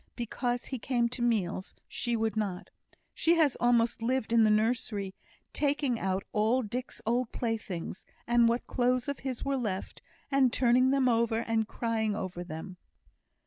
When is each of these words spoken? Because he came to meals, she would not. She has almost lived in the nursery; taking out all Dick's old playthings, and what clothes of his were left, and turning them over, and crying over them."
Because 0.15 0.65
he 0.65 0.79
came 0.79 1.09
to 1.09 1.21
meals, 1.21 1.75
she 1.87 2.15
would 2.15 2.35
not. 2.35 2.71
She 3.13 3.35
has 3.35 3.55
almost 3.57 4.01
lived 4.01 4.33
in 4.33 4.43
the 4.43 4.49
nursery; 4.49 5.13
taking 5.53 5.99
out 5.99 6.23
all 6.31 6.63
Dick's 6.63 7.01
old 7.05 7.31
playthings, 7.31 8.03
and 8.25 8.49
what 8.49 8.65
clothes 8.65 9.07
of 9.07 9.19
his 9.19 9.45
were 9.45 9.57
left, 9.57 10.01
and 10.31 10.51
turning 10.51 10.89
them 10.89 11.07
over, 11.07 11.41
and 11.41 11.67
crying 11.67 12.15
over 12.15 12.43
them." 12.43 12.77